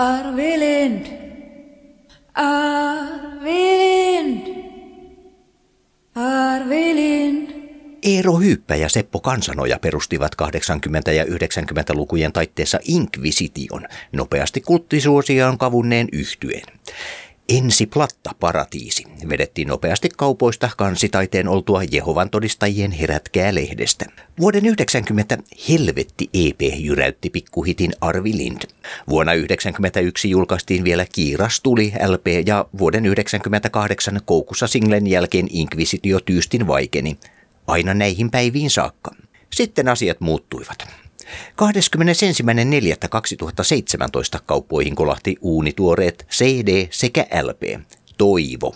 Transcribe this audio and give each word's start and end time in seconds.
Arvilind, 0.00 1.06
Arvilind, 2.34 3.60
Arvilind. 6.14 7.50
Eero 8.02 8.38
Hyyppä 8.38 8.76
ja 8.76 8.88
Seppo 8.88 9.20
Kansanoja 9.20 9.78
perustivat 9.78 10.32
80- 11.08 11.10
ja 11.10 11.24
90-lukujen 11.24 12.32
taitteessa 12.32 12.78
Inquisition, 12.84 13.86
nopeasti 14.12 14.60
kulttisuosiaan 14.60 15.58
kavunneen 15.58 16.08
yhtyeen. 16.12 16.66
Ensi 17.50 17.86
platta 17.86 18.30
paratiisi 18.40 19.04
vedettiin 19.28 19.68
nopeasti 19.68 20.08
kaupoista 20.16 20.70
kansitaiteen 20.76 21.48
oltua 21.48 21.82
Jehovan 21.92 22.30
todistajien 22.30 22.90
herätkää 22.90 23.54
lehdestä. 23.54 24.04
Vuoden 24.40 24.66
90 24.66 25.38
Helvetti 25.68 26.30
EP 26.34 26.60
jyräytti 26.76 27.30
pikkuhitin 27.30 27.92
Arvi 28.00 28.36
Lind. 28.36 28.62
Vuonna 29.08 29.32
1991 29.32 30.30
julkaistiin 30.30 30.84
vielä 30.84 31.06
Kiiras 31.12 31.60
tuli 31.60 31.92
LP 32.06 32.26
ja 32.46 32.66
vuoden 32.78 33.02
1998 33.02 34.20
Koukussa 34.24 34.66
singlen 34.66 35.06
jälkeen 35.06 35.46
Inquisitio 35.50 36.20
tyystin 36.20 36.66
vaikeni. 36.66 37.18
Aina 37.66 37.94
näihin 37.94 38.30
päiviin 38.30 38.70
saakka. 38.70 39.10
Sitten 39.52 39.88
asiat 39.88 40.20
muuttuivat. 40.20 40.99
21.4.2017 41.62 44.40
kauppoihin 44.46 44.94
kolahti 44.94 45.36
uunituoreet 45.40 46.26
CD 46.30 46.86
sekä 46.90 47.26
LP, 47.42 47.62
Toivo. 48.18 48.74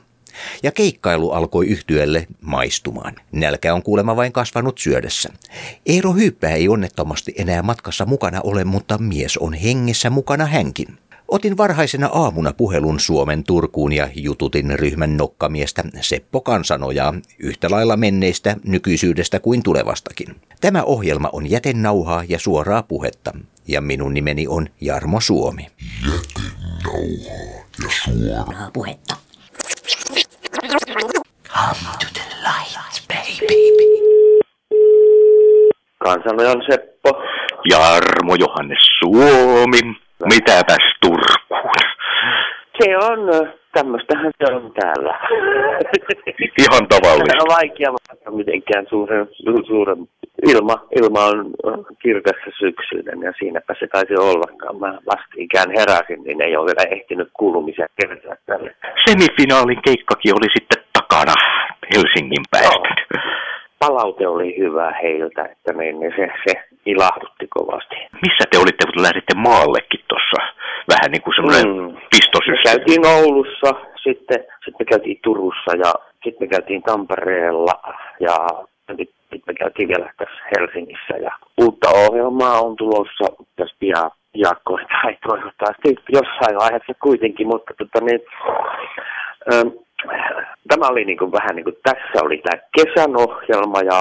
Ja 0.62 0.72
keikkailu 0.72 1.30
alkoi 1.30 1.66
yhtyelle 1.66 2.26
maistumaan. 2.40 3.14
Nälkä 3.32 3.74
on 3.74 3.82
kuulemma 3.82 4.16
vain 4.16 4.32
kasvanut 4.32 4.78
syödessä. 4.78 5.28
Eero 5.86 6.12
Hyyppä 6.12 6.48
ei 6.48 6.68
onnettomasti 6.68 7.34
enää 7.36 7.62
matkassa 7.62 8.06
mukana 8.06 8.40
ole, 8.40 8.64
mutta 8.64 8.98
mies 8.98 9.36
on 9.36 9.54
hengessä 9.54 10.10
mukana 10.10 10.46
hänkin. 10.46 10.98
Otin 11.28 11.56
varhaisena 11.56 12.06
aamuna 12.06 12.52
puhelun 12.52 13.00
Suomen 13.00 13.44
Turkuun 13.44 13.92
ja 13.92 14.08
jututin 14.14 14.78
ryhmän 14.78 15.16
nokkamiestä 15.16 15.82
Seppo 16.00 16.40
Kansanojaa 16.40 17.14
yhtä 17.38 17.70
lailla 17.70 17.96
menneistä 17.96 18.56
nykyisyydestä 18.64 19.40
kuin 19.40 19.62
tulevastakin. 19.62 20.36
Tämä 20.60 20.82
ohjelma 20.82 21.30
on 21.32 21.50
jätennauhaa 21.50 22.24
ja 22.28 22.38
suoraa 22.38 22.82
puhetta 22.82 23.32
ja 23.68 23.80
minun 23.80 24.14
nimeni 24.14 24.46
on 24.48 24.66
Jarmo 24.80 25.20
Suomi. 25.20 25.66
Jätennauhaa 26.02 27.64
ja 27.82 27.90
suoraa 28.04 28.70
puhetta. 28.72 29.16
Come 31.48 31.96
to 32.00 32.06
the 32.14 32.22
light, 32.42 33.08
baby. 33.08 33.54
Kansanojan 35.98 36.62
Seppo. 36.70 37.10
Jarmo 37.70 38.34
Johannes 38.34 38.78
Suomi. 38.98 40.03
Mitäpäs 40.32 40.84
Turkuun? 41.02 41.70
Se 42.82 42.96
on, 42.96 43.18
tämmöistähän 43.72 44.32
se 44.44 44.52
on 44.52 44.72
täällä. 44.80 45.18
Ihan 46.58 46.88
tavallista. 46.88 47.42
On 47.42 47.56
vaikea 47.60 47.92
vastata 47.92 48.30
mitenkään 48.30 48.86
suuren, 48.88 49.28
suuren 49.66 50.08
ilma, 50.48 50.86
ilma 51.02 51.24
on 51.24 51.54
kirkas 52.02 52.40
syksyinen 52.58 53.20
ja 53.22 53.32
siinäpä 53.38 53.74
se 53.78 53.86
taisi 53.86 54.14
ollakaan. 54.16 54.76
Mä 54.76 54.98
vastikään 55.12 55.70
heräsin, 55.78 56.24
niin 56.24 56.42
ei 56.42 56.56
ole 56.56 56.66
vielä 56.66 56.96
ehtinyt 56.96 57.28
kuulumisia 57.32 57.86
kertoa 58.00 58.36
tälle. 58.46 58.74
Semifinaalin 59.08 59.82
keikkakin 59.84 60.34
oli 60.34 60.48
sitten 60.56 60.84
takana 60.92 61.34
Helsingin 61.94 62.44
päästä. 62.50 62.88
No 63.14 63.20
palaute 63.78 64.28
oli 64.28 64.58
hyvä 64.58 64.92
heiltä, 65.02 65.44
että 65.44 65.72
niin, 65.72 66.00
niin 66.00 66.12
se, 66.16 66.28
se 66.46 66.64
ilahdutti 66.86 67.46
kovasti. 67.56 67.96
Missä 68.22 68.44
te 68.50 68.58
olitte, 68.58 68.86
kun 68.86 69.02
lähditte 69.02 69.34
maallekin 69.36 70.04
tuossa? 70.08 70.40
Vähän 70.92 71.10
niin 71.10 71.22
kuin 71.22 71.34
semmoinen 71.36 71.68
mm. 71.68 71.96
pistosysteemi. 72.10 72.78
Me 72.78 72.84
käytiin 72.84 73.06
Oulussa, 73.06 73.70
sitten, 74.04 74.40
sitten 74.64 74.80
me 74.80 74.84
käytiin 74.92 75.20
Turussa 75.24 75.72
ja 75.84 75.90
sitten 76.24 76.40
me 76.40 76.46
käytiin 76.48 76.82
Tampereella 76.82 77.76
ja 78.20 78.36
sitten 79.30 79.42
me 79.46 79.54
käytiin 79.54 79.88
vielä 79.88 80.12
tässä 80.18 80.40
Helsingissä. 80.52 81.14
Ja 81.26 81.32
uutta 81.60 81.88
ohjelmaa 81.90 82.60
on 82.60 82.76
tulossa 82.76 83.24
tässä 83.56 83.76
pian 83.78 84.10
piakkoin 84.32 84.86
tai 85.02 85.16
toivottavasti 85.28 85.96
jossain 86.08 86.56
vaiheessa 86.62 86.92
kuitenkin, 87.02 87.46
mutta 87.46 87.74
tota 87.78 88.04
niin, 88.04 88.20
ähm, 89.52 89.68
tämä 90.68 90.86
oli 90.88 91.04
niin 91.04 91.18
kuin 91.18 91.32
vähän 91.32 91.56
niin 91.56 91.64
kuin, 91.64 91.76
tässä 91.82 92.24
oli 92.24 92.38
tämä 92.38 92.62
kesän 92.76 93.16
ohjelma 93.16 93.80
ja 93.80 94.00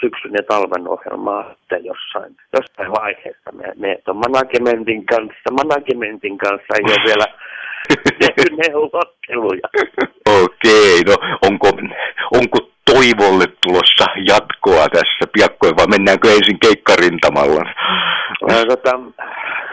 syksyn 0.00 0.32
ja 0.32 0.42
talven 0.42 0.88
ohjelma 0.88 1.44
sitten 1.48 1.84
jossain, 1.84 2.36
jossain 2.52 2.92
vaiheessa. 3.00 3.52
Me, 3.52 3.72
me 3.76 3.98
tuon 4.04 4.16
managementin 4.16 5.06
kanssa, 5.06 5.48
managementin 5.52 6.38
kanssa 6.38 6.74
ei 6.74 6.84
ole 6.84 7.04
vielä 7.04 7.26
tehty 8.20 8.56
neuvotteluja. 8.56 9.68
Okei, 10.44 11.02
no 11.06 11.16
onko, 11.42 11.68
onko 12.32 12.58
toivolle 12.92 13.46
tulossa 13.62 14.06
jatkoa 14.32 14.88
tässä 14.88 15.24
piakkoin 15.32 15.76
vai 15.76 15.86
mennäänkö 15.86 16.28
ensin 16.28 16.58
keikkarintamalla? 16.60 17.64
No, 18.42 18.64
tota, 18.68 19.00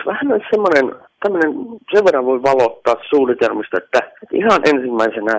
vähän 0.05 0.31
on 0.31 0.41
semmoinen, 0.51 1.04
tämmöinen, 1.25 1.53
sen 1.94 2.06
verran 2.06 2.25
voi 2.25 2.41
valottaa 2.44 2.96
suunnitelmista, 3.09 3.78
että 3.78 4.00
ihan 4.31 4.62
ensimmäisenä 4.74 5.36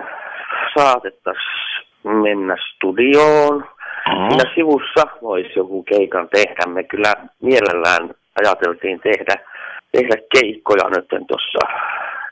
saatettaisiin 0.77 1.87
mennä 2.03 2.55
studioon. 2.67 3.57
Mm-hmm. 3.57 4.27
Siinä 4.29 4.51
sivussa 4.55 5.03
voisi 5.21 5.53
joku 5.55 5.83
keikan 5.83 6.29
tehdä. 6.29 6.63
Me 6.67 6.83
kyllä 6.83 7.13
mielellään 7.41 8.09
ajateltiin 8.41 8.99
tehdä, 8.99 9.35
tehdä 9.91 10.15
keikkoja 10.33 10.89
nyt 10.89 11.27
tuossa 11.27 11.59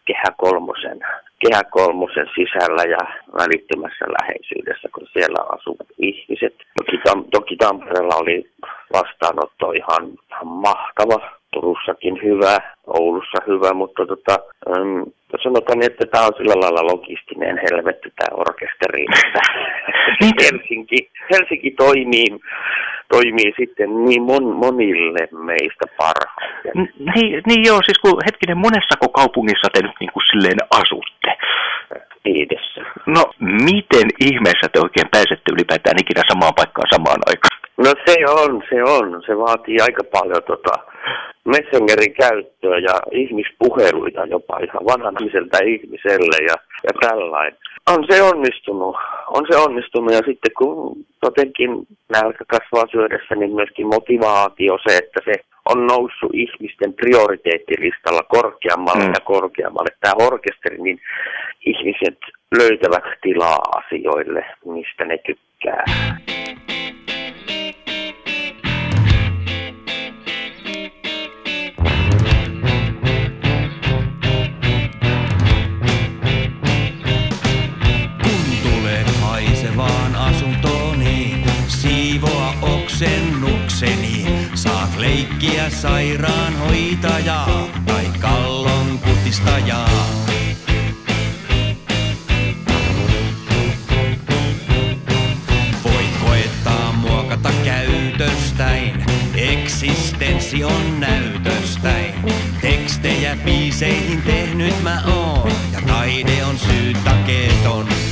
kehä 0.06 0.30
kolmosen, 0.38 1.00
kehä 1.40 1.64
kolmosen 1.64 2.28
sisällä 2.36 2.84
ja 2.96 3.04
välittömässä 3.40 4.06
läheisyydessä, 4.20 4.88
kun 4.94 5.08
siellä 5.14 5.42
asuvat 5.56 5.88
ihmiset. 5.98 6.56
Toki, 6.78 6.98
Tam- 7.08 7.28
toki 7.32 7.56
Tampereella 7.56 8.16
oli 8.16 8.50
vastaanotto 8.94 9.72
ihan, 9.72 10.04
ihan 10.30 10.48
mahtava. 10.48 11.20
Turussakin 11.56 12.16
hyvä, 12.24 12.56
Oulussa 12.88 13.40
hyvä, 13.48 13.72
mutta 13.74 14.06
tota, 14.06 14.36
ähm, 14.70 15.02
sanotaan, 15.44 15.84
että 15.84 16.06
tämä 16.12 16.26
on 16.28 16.38
sillä 16.38 16.56
lailla 16.62 16.92
logistinen 16.92 17.56
helvetti 17.66 18.10
tämä 18.16 18.38
orkesteri, 18.44 19.06
niin. 19.12 20.36
Helsinki, 20.44 21.00
Helsinki 21.32 21.72
toimii, 21.72 22.30
toimii 23.14 23.52
sitten 23.60 24.06
niin 24.06 24.24
mon, 24.24 24.46
monille 24.64 25.24
meistä 25.32 25.86
parhaiten. 25.98 26.76
Niin, 27.16 27.42
niin 27.48 27.64
joo, 27.68 27.80
siis 27.86 28.00
kun 28.00 28.26
hetkinen, 28.26 28.58
monessako 28.58 29.08
kaupungissa 29.10 29.68
te 29.74 29.80
nyt 29.82 29.98
niin 30.00 30.14
kuin 30.14 30.24
silleen 30.32 30.60
asutte? 30.80 31.30
Viidessä. 32.26 32.82
No, 33.06 33.24
miten 33.40 34.08
ihmeessä 34.20 34.68
te 34.70 34.80
oikein 34.86 35.10
pääsette 35.12 35.48
ylipäätään 35.54 36.02
ikinä 36.04 36.22
samaan 36.32 36.58
paikkaan 36.60 36.94
samaan 36.94 37.22
aikaan? 37.32 37.58
No 37.78 37.92
se 38.06 38.16
on, 38.42 38.64
se 38.70 38.84
on. 38.84 39.24
Se 39.26 39.38
vaatii 39.38 39.78
aika 39.82 40.04
paljon 40.18 40.44
tota, 40.44 40.74
Messengerin 41.46 42.14
käyttöä 42.14 42.78
ja 42.78 42.96
ihmispuheluita 43.12 44.26
jopa 44.26 44.60
ihan 44.60 44.86
vanhan 44.86 45.16
ihmiseltä 45.20 45.58
ihmiselle 45.64 46.46
ja, 46.48 46.56
ja 46.84 46.90
tällainen. 47.00 47.58
On 47.90 48.06
se 48.10 48.22
onnistunut, 48.22 48.96
on 49.28 49.46
se 49.50 49.58
onnistunut 49.58 50.14
ja 50.14 50.18
sitten 50.18 50.52
kun 50.58 51.06
jotenkin 51.24 51.70
nälkä 52.14 52.44
kasvaa 52.48 52.86
syödessä, 52.92 53.36
niin 53.36 53.56
myöskin 53.56 53.88
motivaatio 53.88 54.78
se, 54.88 54.98
että 54.98 55.20
se 55.26 55.34
on 55.66 55.88
noussut 55.88 56.34
ihmisten 56.34 56.94
prioriteettilistalla 56.94 58.24
korkeammalle 58.24 59.04
mm. 59.04 59.14
ja 59.14 59.22
korkeammalle. 59.26 59.90
Tämä 60.02 60.14
orkesteri, 60.28 60.78
niin 60.78 61.00
ihmiset 61.66 62.20
löytävät 62.58 63.04
tilaa 63.22 63.60
asioille, 63.76 64.46
mistä 64.66 65.06
ne 65.06 65.18
tykkää. 65.18 65.84
Leikkiä 85.36 85.70
sairaanhoitajaa 85.70 87.68
tai 87.86 88.06
kallon 88.20 89.00
kutistajaa. 89.00 89.90
Voit 95.84 96.18
koettaa 96.26 96.92
muokata 96.92 97.50
käytöstäin, 97.66 99.06
eksistenssi 99.36 100.64
on 100.64 101.00
näytöstäin. 101.00 102.14
Tekstejä 102.62 103.38
biiseihin 103.46 104.22
tehnyt 104.22 104.84
mä 104.84 105.04
oon, 105.08 105.52
ja 105.74 105.82
taide 105.88 106.46
on 106.46 106.60
syytakeeton. 106.60 107.88
rakastella, 107.88 108.05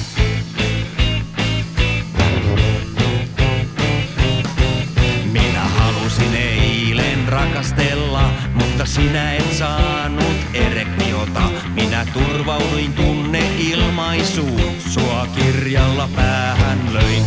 sinä 8.93 9.33
et 9.33 9.53
saanut 9.53 10.35
erektiota, 10.53 11.41
minä 11.73 12.05
turvauduin 12.13 12.93
tunne 12.93 13.41
ilmaisuun. 13.57 14.61
Sua 14.89 15.27
kirjalla 15.35 16.09
päähän 16.15 16.79
löin. 16.93 17.23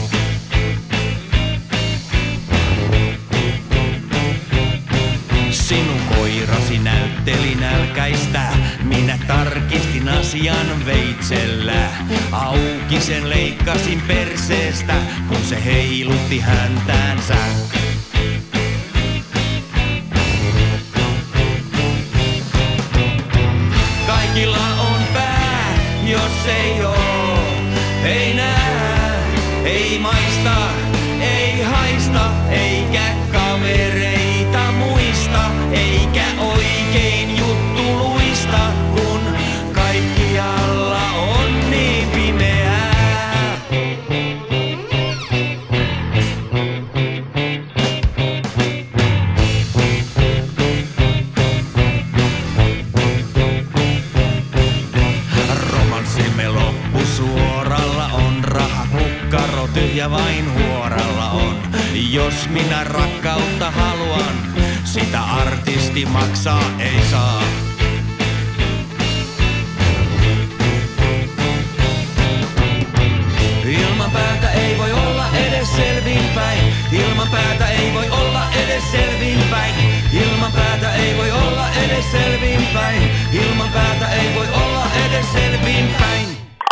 Sinun 5.51 6.01
koirasi 6.17 6.79
näytteli 6.79 7.55
nälkäistä, 7.55 8.43
minä 8.83 9.19
tarkistin 9.27 10.09
asian 10.09 10.87
veitsellä. 10.87 11.89
Auki 12.33 13.01
sen 13.01 13.29
leikkasin 13.29 14.03
perseestä, 14.07 14.95
kun 15.29 15.45
se 15.45 15.65
heilutti 15.65 16.41
häntäänsä. 16.41 17.37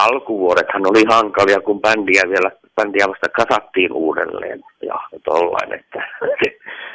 Alkuvuodethan 0.09 0.91
oli 0.91 1.05
hankalia, 1.11 1.61
kun 1.61 1.81
bändiä 1.81 2.23
vielä 2.29 2.51
bändiä 2.77 3.07
vasta 3.09 3.29
kasattiin 3.29 3.93
uudelleen 3.93 4.61
ja 4.83 4.95
tollain, 5.25 5.73
että 5.79 6.01
se, 6.41 6.49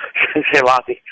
se, 0.51 0.59
vaati, 0.65 1.03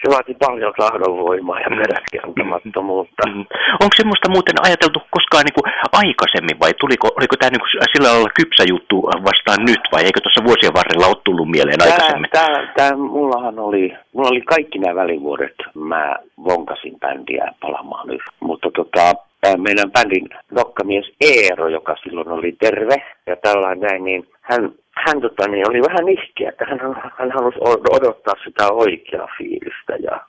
se 0.00 0.06
vaati 0.10 0.34
paljon 0.34 0.74
tahdonvoimaa 0.78 1.60
ja 1.60 1.70
peräskentämättömyyttä. 1.80 3.22
Mm. 3.26 3.44
Onko 3.82 3.94
semmoista 3.96 4.28
muuten 4.34 4.58
ajateltu 4.66 5.00
koskaan 5.16 5.44
niin 5.44 5.58
kuin 5.58 5.68
aikaisemmin 6.02 6.60
vai 6.62 6.72
tuliko, 6.80 7.06
oliko 7.18 7.36
tämä 7.36 7.50
niin 7.50 7.64
kuin 7.64 7.72
sillä 7.92 8.08
lailla 8.08 8.38
kypsä 8.40 8.64
juttu 8.72 8.96
vastaan 9.28 9.60
nyt 9.70 9.82
vai 9.92 10.02
eikö 10.04 10.20
tuossa 10.20 10.46
vuosien 10.48 10.76
varrella 10.78 11.06
ole 11.12 11.24
tullut 11.24 11.50
mieleen 11.54 11.82
aikaisemmin? 11.82 12.30
Tää, 12.30 12.46
tää, 12.46 12.72
tää, 12.76 12.92
mullahan 12.96 13.58
oli, 13.58 13.84
mulla 14.12 14.28
oli 14.28 14.42
kaikki 14.54 14.78
nämä 14.78 14.94
välivuodet, 15.02 15.56
mä 15.74 16.02
vonkasin 16.44 16.96
bändiä 17.00 17.52
palamaan 17.60 18.06
nyt, 18.08 18.22
mutta 18.40 18.68
tota, 18.76 19.27
meidän 19.56 19.92
bändin 19.92 20.28
nokkamies 20.50 21.12
Eero, 21.20 21.68
joka 21.68 21.96
silloin 22.02 22.28
oli 22.28 22.56
terve. 22.60 22.96
Ja 23.26 23.36
tällainen 23.36 23.80
näin, 23.80 24.04
niin 24.04 24.28
hän, 24.40 24.72
hän 25.06 25.20
tota, 25.20 25.48
niin 25.48 25.70
oli 25.70 25.80
vähän 25.82 26.08
ihkeä, 26.08 26.48
että 26.48 26.64
hän, 26.64 26.80
hän 27.18 27.32
halusi 27.32 27.58
odottaa 27.90 28.34
sitä 28.44 28.72
oikeaa 28.72 29.28
fiilistä. 29.38 29.96
Ja 30.02 30.20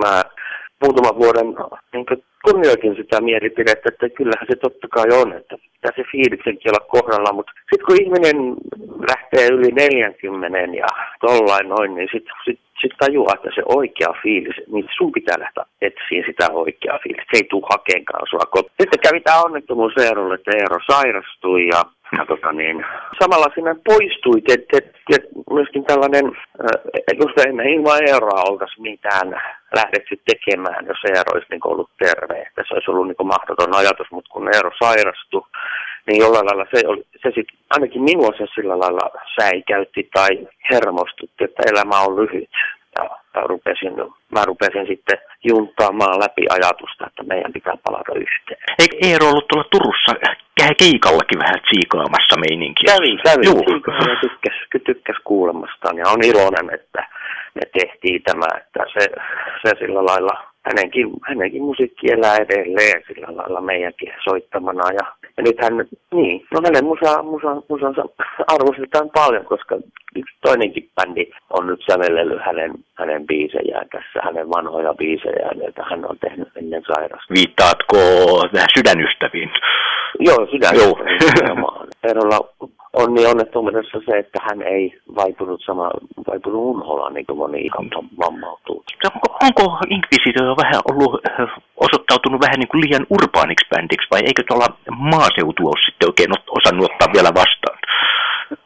mä 0.00 0.22
muutaman 0.82 1.18
vuoden 1.22 1.46
niin 1.92 2.06
kunnioitin 2.44 2.96
sitä 2.96 3.20
mielipidettä, 3.20 3.88
että 3.88 4.08
kyllähän 4.08 4.46
se 4.50 4.56
totta 4.56 4.88
kai 4.88 5.08
on, 5.20 5.32
että 5.32 5.56
pitää 5.74 5.92
se 5.96 6.04
fiiliksenkin 6.12 6.70
olla 6.70 6.86
kohdalla, 6.94 7.32
mutta 7.32 7.52
sitten 7.70 7.86
kun 7.86 8.02
ihminen 8.02 8.38
lähtee 9.10 9.46
yli 9.56 9.70
40 9.72 10.58
ja 10.58 10.86
tollain 11.20 11.68
noin, 11.68 11.94
niin 11.94 12.08
sitten 12.12 12.34
sit, 12.44 12.60
sit 12.80 12.92
tajuaa, 12.98 13.34
että 13.34 13.50
se 13.54 13.62
oikea 13.78 14.12
fiilis, 14.22 14.58
niin 14.72 14.88
sun 14.96 15.12
pitää 15.12 15.36
lähteä 15.38 15.64
etsiä 15.86 16.22
sitä 16.26 16.46
oikeaa 16.52 16.98
fiilistä. 17.02 17.30
Se 17.32 17.38
ei 17.40 17.50
tule 17.50 17.66
hakeenkaan 17.70 18.26
sua 18.30 18.46
kotiin. 18.50 18.80
Sitten 18.80 19.04
kävi 19.04 19.20
tämä 19.20 19.42
onnettomuus 19.42 19.96
Eerolle, 19.96 20.34
että 20.34 20.50
Eero 20.58 20.78
sairastui 20.90 21.66
ja 21.74 21.82
ja 22.18 22.26
tota 22.26 22.52
niin, 22.52 22.84
samalla 23.22 23.54
sinä 23.54 23.74
poistui, 23.88 24.38
että 24.48 24.78
et, 24.78 24.90
et, 25.14 25.24
myöskin 25.50 25.84
tällainen, 25.84 26.26
äh, 26.26 27.18
just 27.22 27.38
ennen 27.38 27.68
ilman 27.68 28.02
Eeroa 28.08 28.48
oltaisiin 28.50 28.82
mitään 28.82 29.28
lähdetty 29.74 30.14
tekemään, 30.30 30.86
jos 30.86 31.04
Eero 31.04 31.30
olisi 31.34 31.46
niin 31.50 31.70
ollut 31.72 31.90
terve. 31.98 32.42
Että 32.42 32.62
se 32.68 32.74
olisi 32.74 32.90
ollut 32.90 33.06
niin 33.06 33.26
mahdoton 33.34 33.76
ajatus, 33.76 34.10
mutta 34.10 34.30
kun 34.32 34.54
Eero 34.54 34.70
sairastui, 34.82 35.46
niin 36.06 36.20
jollain 36.22 36.46
lailla 36.46 36.66
se, 36.74 36.82
oli, 36.86 37.02
se 37.22 37.28
sit, 37.34 37.48
ainakin 37.70 38.02
minua 38.02 38.30
se 38.38 38.46
sillä 38.54 38.78
lailla 38.78 39.06
säikäytti 39.40 40.08
tai 40.14 40.48
hermostutti, 40.70 41.44
että 41.44 41.62
elämä 41.70 42.00
on 42.00 42.16
lyhyt. 42.16 42.54
Ja, 42.98 43.04
rupesin, 43.46 43.92
mä 44.32 44.44
rupesin 44.44 44.86
sitten 44.86 45.18
junttaamaan 45.44 46.20
läpi 46.20 46.42
ajatusta, 46.50 47.06
että 47.06 47.22
meidän 47.22 47.52
pitää 47.52 47.74
palata 47.84 48.12
yhteen. 48.14 48.60
Eikö 48.78 48.96
Eero 49.02 49.26
ollut 49.28 49.48
tuolla 49.48 49.68
Turussa 49.70 50.12
keikallakin 50.78 51.38
vähän 51.38 51.60
tsiikaamassa 51.66 52.36
meininkiä? 52.36 52.94
Kävi, 52.94 53.16
kävi. 53.16 53.46
Joo. 53.46 53.56
Ja 54.08 54.16
tykkäs, 54.20 54.56
tykkäs 54.86 55.16
kuulemastaan 55.24 55.96
ja 55.98 56.08
on 56.08 56.24
iloinen, 56.24 56.74
että 56.74 57.08
me 57.54 57.62
tehtiin 57.78 58.22
tämä, 58.22 58.46
että 58.56 58.84
se, 58.94 59.08
se 59.62 59.70
sillä 59.78 60.04
lailla, 60.04 60.53
hänenkin, 60.66 61.10
hänenkin 61.28 61.62
musiikki 61.62 62.12
elää 62.12 62.36
edelleen 62.36 63.02
sillä 63.06 63.26
lailla 63.36 63.60
meidänkin 63.60 64.12
soittamana. 64.24 64.92
Ja, 64.92 65.06
ja 65.36 65.42
nyt 65.42 65.56
hän, 65.60 65.76
niin, 66.14 66.46
no 66.52 66.60
hänen 66.64 66.84
musa, 66.84 67.22
musa, 67.22 67.62
musansa 67.68 68.02
arvostetaan 68.46 69.10
paljon, 69.14 69.44
koska 69.44 69.74
yksi 70.16 70.36
toinenkin 70.42 70.90
bändi 70.94 71.30
on 71.50 71.66
nyt 71.66 71.80
sävellellyt 71.90 72.42
hänen, 72.46 72.72
hänen 72.94 73.26
biisejään 73.26 73.88
tässä, 73.88 74.18
hänen 74.24 74.50
vanhoja 74.50 74.94
biisejään, 74.94 75.58
joita 75.58 75.82
hän 75.90 76.10
on 76.10 76.18
tehnyt 76.18 76.48
ennen 76.56 76.82
sairasta. 76.86 77.34
Viittaatko 77.34 77.96
vähän 78.52 78.68
sydänystäviin? 78.78 79.50
Joo, 80.18 80.46
sydän. 80.50 80.76
Joo. 80.76 80.94
Erolla 82.02 82.38
on 82.94 83.14
niin 83.14 83.28
onnettomuudessa 83.28 83.98
se, 84.06 84.18
että 84.18 84.38
hän 84.48 84.62
ei 84.62 85.00
vaipunut 85.16 85.60
sama, 85.66 85.90
vaipunut 86.28 86.76
unholaan 86.76 87.14
niin 87.14 87.26
kuin 87.26 87.38
moni 87.38 87.70
vammautuu. 88.18 88.84
Onko, 89.04 89.28
onko 89.46 89.78
Inquisitor 89.90 90.56
vähän 90.62 90.80
ollut 90.90 91.20
äh, 91.28 91.48
osoittautunut 91.76 92.40
vähän 92.40 92.58
niin 92.58 92.68
kuin 92.68 92.82
liian 92.84 93.06
urbaaniksi 93.10 93.68
bändiksi 93.70 94.10
vai 94.10 94.20
eikö 94.26 94.42
tuolla 94.48 94.66
maaseutu 95.12 95.62
ole 95.66 95.84
sitten 95.86 96.08
oikein 96.08 96.32
osannut 96.58 96.90
ottaa 96.90 97.12
vielä 97.14 97.30
vastaan? 97.40 97.78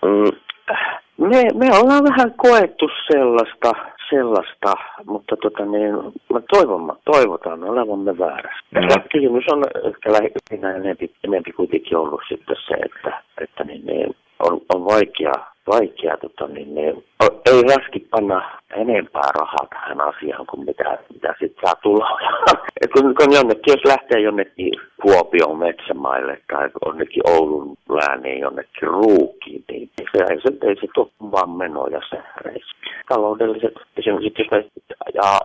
Mm, 0.02 0.32
Me, 1.18 1.42
me 1.54 1.66
ollaan 1.78 2.04
vähän 2.04 2.34
koettu 2.36 2.88
sellaista, 3.12 3.72
sellaista 4.10 4.74
mutta 5.04 5.36
tota 5.36 5.64
niin, 5.64 5.94
me 6.32 6.40
toivomme, 6.52 6.92
toivotaan 7.04 7.64
olevamme 7.64 8.18
väärässä. 8.18 8.66
Mm. 8.70 8.80
Mm. 8.80 9.08
Kysymys 9.12 9.44
on 9.52 9.64
ehkä 9.84 10.12
lähinnä 10.12 10.76
enempi, 10.76 11.10
enempi 11.24 11.52
kuitenkin 11.52 11.96
ollut 11.96 12.20
sitten 12.28 12.56
se, 12.68 12.74
että, 12.74 13.22
että 13.40 13.64
niin, 13.64 13.86
niin, 13.86 14.16
vaikea, 14.92 15.32
vaikea 15.66 16.16
tota 16.16 16.48
niin, 16.48 17.04
o- 17.24 17.40
ei 17.46 17.62
raski 17.62 18.00
panna 18.10 18.58
enempää 18.76 19.30
rahaa 19.38 19.66
tähän 19.70 20.00
asiaan 20.00 20.46
kuin 20.46 20.64
mitä, 20.64 20.98
mitä 21.12 21.34
sitten 21.40 21.62
saa 21.64 21.74
tulla. 21.82 22.18
Et 22.82 22.90
kun, 22.92 23.14
kun 23.14 23.32
jonnekin, 23.34 23.72
jos 23.72 23.84
lähtee 23.84 24.20
jonnekin 24.20 24.72
Kuopion 25.02 25.58
metsämaille 25.58 26.40
tai 26.52 26.70
jonnekin 26.86 27.22
Oulun 27.30 27.76
lääniin 27.88 28.40
jonnekin 28.40 28.88
ruukiin, 28.88 29.64
niin 29.70 29.90
se 30.12 30.18
ei 30.30 30.40
se, 30.40 30.68
ei 30.68 30.76
se 30.80 30.86
tule 30.94 31.10
vaan 31.32 31.50
menoja 31.50 32.00
se 32.10 32.22
reissu. 32.40 32.76
Taloudelliset 33.08 33.74
kysymykset, 33.94 34.38
jos 34.38 34.50
me, 34.50 34.64
ja 35.14 35.40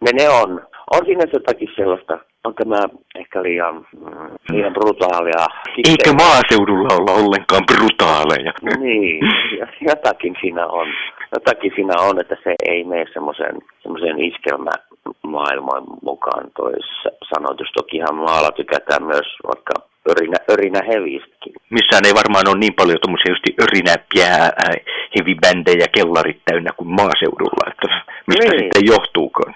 ne, 0.00 0.10
ne 0.12 0.28
on. 0.28 0.50
On 0.92 1.04
siinä 1.06 1.24
jotakin 1.32 1.68
sellaista, 1.76 2.18
on 2.44 2.54
tämä 2.54 2.80
ehkä 3.18 3.42
liian, 3.42 3.74
mm, 3.76 4.28
liian 4.52 4.72
brutaalia. 4.72 5.46
Eikö 5.88 6.12
maaseudulla 6.12 6.88
olla 6.98 7.12
ollenkaan 7.12 7.64
brutaaleja? 7.72 8.52
Niin, 8.78 9.20
ja 9.58 9.66
jotakin 9.80 10.36
siinä 10.40 10.66
on. 10.66 10.88
Jotakin 11.34 11.72
siinä 11.74 11.94
on, 12.00 12.20
että 12.20 12.36
se 12.44 12.54
ei 12.68 12.84
mene 12.84 13.04
semmoisen 13.12 13.54
semmoisen 13.82 14.16
iskelmämaailman 14.24 15.84
mukaan 16.02 16.44
toi 16.56 16.72
s- 16.82 17.28
sanotus. 17.34 17.68
Tokihan 17.76 18.14
maalla 18.14 18.50
tykätään 18.52 19.02
myös 19.02 19.26
vaikka 19.46 19.72
örinä, 20.10 20.36
örinä 20.52 20.80
hevistäkin. 20.88 21.52
Missään 21.70 22.06
ei 22.06 22.14
varmaan 22.14 22.48
ole 22.48 22.58
niin 22.58 22.74
paljon 22.74 22.98
tuommoisia 23.02 23.32
just 23.32 23.44
örinäppiä 23.64 24.30
äh, 24.44 24.74
heavy-bändejä 25.14 25.86
kellarit 25.96 26.40
täynnä 26.44 26.70
kuin 26.76 26.88
maaseudulla, 26.88 27.70
että 27.72 27.88
mistä 28.26 28.48
Niin. 28.50 28.60
sitten 28.60 28.86
johtuukaan. 28.86 29.54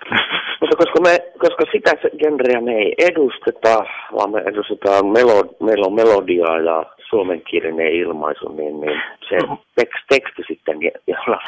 Mutta 0.60 0.76
koska, 0.76 1.00
me, 1.00 1.18
koska 1.38 1.64
sitä 1.72 1.92
genreä 2.18 2.60
me 2.60 2.72
ei 2.72 2.94
edusteta, 2.98 3.84
vaan 4.16 4.30
me 4.30 4.40
edustetaan, 4.40 5.06
melo, 5.06 5.44
meillä 5.60 5.86
on 5.86 5.94
melodiaa 5.94 6.58
ja 6.58 6.84
suomenkielinen 7.10 7.92
ilmaisu, 7.92 8.48
niin, 8.48 8.80
niin 8.80 9.02
se 9.28 9.36
teksti, 9.74 10.02
teksti 10.08 10.42
sitten, 10.48 10.78
jolla 11.06 11.38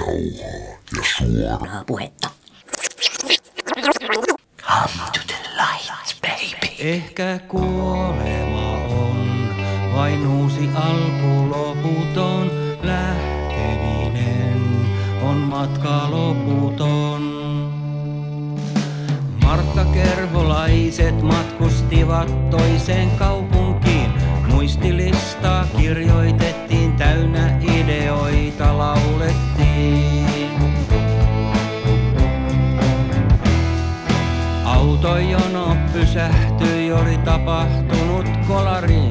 Jätenauhaa 0.00 0.70
ja 0.96 1.02
suoraa 1.02 1.84
Puhetta. 1.86 2.28
Come 4.56 5.10
to 5.12 5.20
the 5.26 5.38
light, 5.56 6.20
baby. 6.22 6.88
Ehkä 6.88 7.38
kuolema 7.48 8.72
on 8.88 9.48
vain 9.94 10.26
uusi 10.26 10.68
alku 10.74 11.50
loputon. 11.50 12.50
Lähteminen 12.82 14.62
on 15.22 15.36
matka 15.36 16.10
loputon. 16.10 16.59
Kerholaiset 20.04 21.22
matkustivat 21.22 22.50
toiseen 22.50 23.10
kaupunkiin. 23.10 24.10
Muistilista 24.50 25.66
kirjoitettiin 25.76 26.92
täynnä 26.92 27.58
ideoita 27.62 28.78
laulettiin. 28.78 30.50
Autojono 34.64 35.76
pysähtyi, 35.92 36.92
oli 36.92 37.18
tapahtunut 37.18 38.26
kolari. 38.48 39.02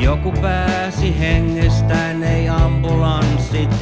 Joku 0.00 0.32
pääsi 0.32 1.18
hengestään, 1.18 2.22
ei 2.22 2.48
ambulanssit 2.48 3.77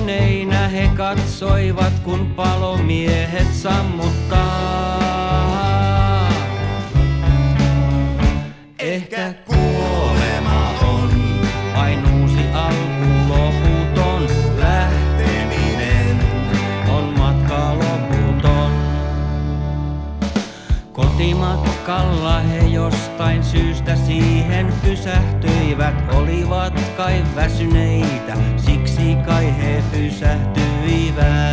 Järkyttyneinä 0.00 0.68
he 0.68 0.90
katsoivat, 0.96 1.92
kun 2.04 2.26
palomiehet 2.36 3.54
sammuttaa. 3.54 5.00
Ehkä 8.78 9.34
kuolema 9.46 10.70
on 10.82 11.10
vain 11.76 12.20
uusi 12.20 12.48
alku 12.52 13.28
loputon. 13.28 14.28
Lähteminen 14.58 16.18
on 16.88 17.14
matka 17.18 17.74
loputon. 17.74 18.72
Kotimatkalla 20.92 22.40
he 22.40 22.58
jostain 22.58 23.44
syystä 23.44 23.96
siihen 23.96 24.72
pysähtyivät. 24.82 26.14
Olivat 26.14 26.80
kai 26.96 27.22
väsyneitä, 27.36 28.36
pysähtyivät. 29.92 31.50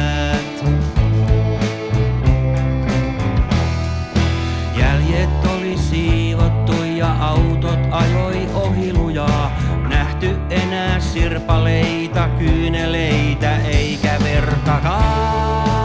Jäljet 4.79 5.45
oli 5.57 5.77
siivottu 5.77 6.83
ja 6.83 7.15
autot 7.19 7.79
ajoi 7.91 8.47
ohilujaa. 8.53 9.51
Nähty 9.89 10.35
enää 10.49 10.99
sirpaleita, 10.99 12.29
kyyneleitä 12.39 13.57
eikä 13.57 14.17
vertakaan. 14.23 15.77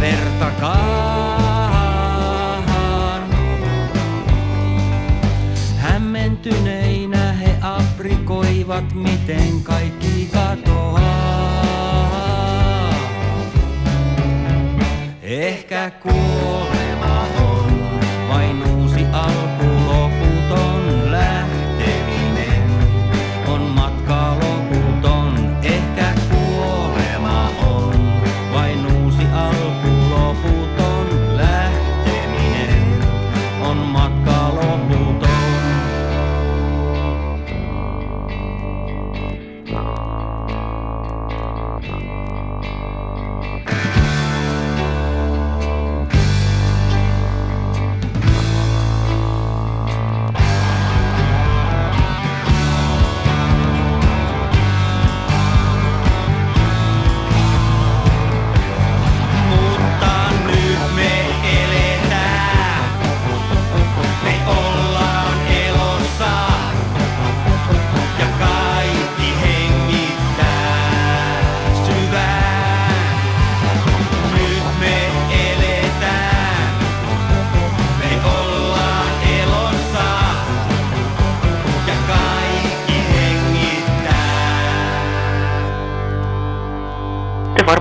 Vertakaan. 0.00 1.19
Aprikoivat, 8.80 8.94
miten 8.94 9.62
kaikki 9.62 10.28
katoaa. 10.32 11.00
Ehkä 15.22 15.90
kuolema 15.90 16.79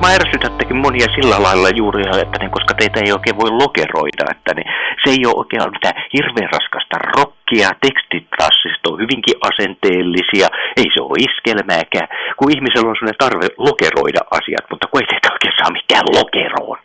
varmaan 0.10 0.28
ärsytättekin 0.28 0.78
monia 0.86 1.08
sillä 1.16 1.38
lailla 1.46 1.70
juuri, 1.82 2.04
että 2.24 2.38
niin, 2.40 2.56
koska 2.58 2.74
teitä 2.74 3.00
ei 3.00 3.12
oikein 3.18 3.40
voi 3.42 3.52
lokeroida, 3.64 4.24
että 4.36 4.52
niin, 4.54 4.70
se 5.02 5.08
ei 5.16 5.24
ole 5.28 5.40
oikein 5.42 5.72
mitään 5.76 5.98
hirveän 6.16 6.54
raskasta 6.56 6.96
rockia, 7.16 7.70
tekstit 7.86 8.28
siis 8.62 8.80
on 8.88 9.02
hyvinkin 9.04 9.38
asenteellisia, 9.50 10.48
ei 10.82 10.90
se 10.94 11.00
ole 11.02 11.24
iskelmääkään, 11.28 12.08
kun 12.38 12.52
ihmisellä 12.56 12.90
on 12.90 12.96
sellainen 12.98 13.24
tarve 13.24 13.48
lokeroida 13.70 14.22
asiat, 14.38 14.66
mutta 14.72 14.88
kun 14.88 15.02
ei 15.02 15.08
teitä 15.10 15.34
oikein 15.36 15.58
saa 15.60 15.78
mitään 15.80 16.08
lokeroon. 16.20 16.80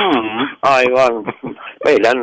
Mm, 0.00 0.46
aivan. 0.76 1.14
Meidän 1.84 2.18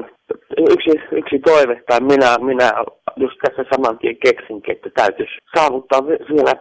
yksi, 0.73 0.91
yksi 1.21 1.37
toive, 1.39 1.75
tai 1.87 1.99
minä, 2.13 2.29
minä 2.49 2.67
just 3.15 3.37
tässä 3.43 3.63
saman 3.71 3.97
tien 3.99 4.17
keksinkin, 4.25 4.75
että 4.75 4.89
täytyisi 4.95 5.35
saavuttaa 5.55 6.07
vi- 6.07 6.25
vielä 6.33 6.53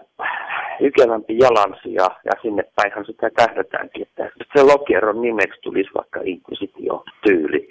ykevämpi 0.81 1.39
jalansija, 1.39 2.09
ja 2.25 2.33
sinne 2.43 2.63
päinhän 2.77 3.05
sitä 3.07 3.31
tähdätäänkin, 3.37 4.03
että 4.03 4.31
se 4.57 4.63
Lokieron 4.63 5.23
nimeksi 5.23 5.61
tulisi 5.63 5.91
vaikka 5.95 6.21
Inquisitio-tyyli. 6.25 7.69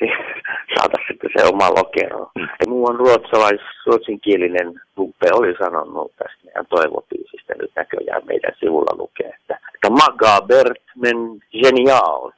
Saataisiin 0.74 1.08
sitten 1.08 1.30
se 1.36 1.44
oma 1.52 1.68
Lokero. 1.70 2.30
Ja 2.36 2.66
muuan 2.68 2.96
ruotsalais, 2.96 3.60
ruotsinkielinen 3.86 4.80
Luppe 4.96 5.26
oli 5.32 5.54
sanonut 5.58 6.12
tästä 6.16 6.44
meidän 6.44 6.66
toivopiisistä, 6.66 7.54
nyt 7.58 7.72
näköjään 7.76 8.22
meidän 8.26 8.52
sivulla 8.60 8.96
lukee, 8.98 9.30
että, 9.40 9.58
että 9.74 9.90
magabert 9.90 10.82
men 10.96 11.16
genial. 11.62 12.30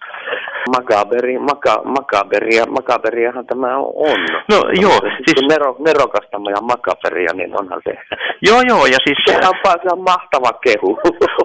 Magaberi, 0.76 1.38
maka, 1.38 1.82
makaberia, 1.84 2.64
makaberiahan 2.66 3.46
tämä 3.46 3.76
on. 3.78 4.20
No, 4.50 4.56
joo, 4.82 4.92
Mutta 4.92 5.08
siis- 5.26 5.48
nero, 5.48 5.76
nerokasta 5.78 6.36
ja 6.56 6.60
makaberia, 6.62 7.32
niin 7.34 7.60
onhan 7.60 7.80
se. 7.84 7.92
Joo, 8.42 8.60
joo, 8.68 8.86
ja 8.86 8.98
siis... 9.06 9.18
Sehän 9.26 9.44
on, 9.48 9.54
se 9.82 9.88
on 9.92 10.02
mahtava 10.02 10.52
kehu. 10.66 10.98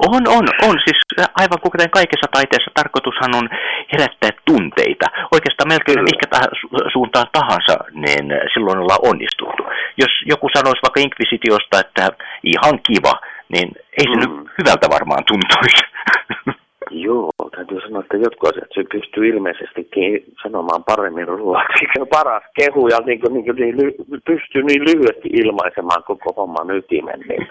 On, 0.07 0.23
on, 0.27 0.45
on. 0.67 0.75
Siis 0.85 0.99
aivan 1.41 1.59
kuten 1.63 1.89
kaikessa 1.89 2.27
taiteessa 2.31 2.71
tarkoitushan 2.73 3.35
on 3.35 3.49
herättää 3.93 4.29
tunteita. 4.45 5.05
Oikeastaan 5.35 5.67
melkein 5.73 5.97
Kyllä. 5.99 6.09
mikä 6.11 6.27
tah- 6.35 6.53
su- 6.59 6.91
suuntaan 6.93 7.27
tahansa, 7.31 7.75
niin 8.03 8.25
silloin 8.53 8.79
ollaan 8.79 9.05
onnistuttu. 9.11 9.63
Jos 9.97 10.11
joku 10.25 10.47
sanoisi 10.55 10.81
vaikka 10.85 10.99
Inquisitiosta, 11.05 11.79
että 11.79 12.03
ihan 12.43 12.79
kiva, 12.87 13.13
niin 13.53 13.69
ei 13.99 14.05
se 14.11 14.15
Mm. 14.15 14.19
nyt 14.19 14.49
hyvältä 14.57 14.87
varmaan 14.95 15.23
tuntuisi. 15.27 15.83
Joo, 17.07 17.29
täytyy 17.69 17.87
sanoa, 17.87 18.01
että 18.01 18.17
jotkut 18.17 18.49
asiat 18.49 18.71
se 18.73 18.83
pystyy 18.95 19.27
ilmeisestikin 19.27 20.11
sanomaan 20.43 20.83
paremmin 20.83 21.29
on 21.29 22.07
paras 22.17 22.43
kehu 22.59 22.87
ja 22.87 22.99
niin 23.05 23.19
kuin, 23.21 23.33
niin 23.33 23.45
kuin, 23.45 23.55
niin 23.55 23.75
ly- 23.79 24.21
pystyy 24.25 24.63
niin 24.63 24.81
lyhyesti 24.87 25.29
ilmaisemaan 25.41 26.03
koko 26.03 26.29
homman 26.37 26.71
ytimen. 26.77 27.19
Niin. 27.19 27.47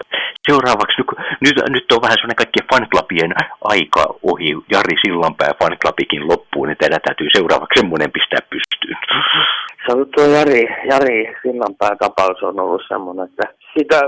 seuraavaksi, 0.49 1.01
nyt, 1.45 1.57
nyt, 1.73 1.91
on 1.91 2.01
vähän 2.05 2.17
sellainen 2.17 2.41
kaikkien 2.41 2.69
fanclubien 2.71 3.33
aika 3.73 4.03
ohi. 4.31 4.51
Jari 4.73 4.95
Sillanpää 5.01 5.59
fanclubikin 5.59 6.27
loppuun, 6.31 6.67
niin 6.67 6.79
teidän 6.79 7.05
täytyy 7.05 7.27
seuraavaksi 7.35 7.79
semmoinen 7.79 8.11
pistää 8.15 8.41
pystyyn. 8.51 8.99
Se 9.83 9.89
on 9.93 10.05
tuo 10.15 10.25
Jari, 10.25 10.63
Jari 10.91 11.35
Sillanpää 11.41 11.95
tapaus 11.95 12.43
on 12.43 12.59
ollut 12.59 12.81
semmoinen, 12.87 13.25
että 13.29 13.45
sitä 13.77 13.99